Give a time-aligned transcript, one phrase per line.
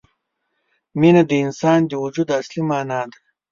[0.99, 3.17] مینه د انسان د وجود اصلي معنا ده.